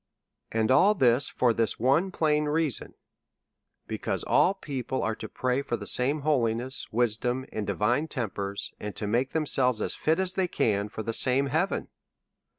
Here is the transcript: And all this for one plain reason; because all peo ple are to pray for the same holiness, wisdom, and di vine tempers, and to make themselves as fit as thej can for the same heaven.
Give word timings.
And 0.51 0.71
all 0.71 0.95
this 0.95 1.29
for 1.29 1.53
one 1.77 2.09
plain 2.11 2.45
reason; 2.45 2.95
because 3.85 4.23
all 4.23 4.55
peo 4.55 4.81
ple 4.81 5.03
are 5.03 5.13
to 5.13 5.29
pray 5.29 5.61
for 5.61 5.77
the 5.77 5.85
same 5.85 6.21
holiness, 6.21 6.91
wisdom, 6.91 7.45
and 7.53 7.67
di 7.67 7.73
vine 7.73 8.07
tempers, 8.07 8.73
and 8.79 8.95
to 8.95 9.05
make 9.05 9.33
themselves 9.33 9.79
as 9.79 9.93
fit 9.93 10.19
as 10.19 10.33
thej 10.33 10.51
can 10.51 10.89
for 10.89 11.03
the 11.03 11.13
same 11.13 11.45
heaven. 11.53 11.89